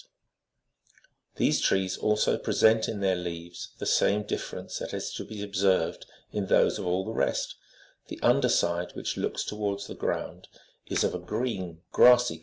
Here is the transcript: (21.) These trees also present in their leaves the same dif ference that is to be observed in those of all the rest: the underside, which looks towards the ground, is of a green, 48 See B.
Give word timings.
(21.) 1.35 1.35
These 1.35 1.61
trees 1.61 1.95
also 1.99 2.35
present 2.35 2.87
in 2.87 3.01
their 3.01 3.15
leaves 3.15 3.69
the 3.77 3.85
same 3.85 4.23
dif 4.23 4.49
ference 4.49 4.79
that 4.79 4.95
is 4.95 5.13
to 5.13 5.23
be 5.23 5.43
observed 5.43 6.07
in 6.31 6.47
those 6.47 6.79
of 6.79 6.87
all 6.87 7.05
the 7.05 7.11
rest: 7.11 7.53
the 8.07 8.19
underside, 8.23 8.93
which 8.93 9.15
looks 9.15 9.43
towards 9.43 9.85
the 9.85 9.93
ground, 9.93 10.47
is 10.87 11.03
of 11.03 11.13
a 11.13 11.19
green, 11.19 11.81
48 11.93 12.19
See 12.19 12.35
B. 12.37 12.39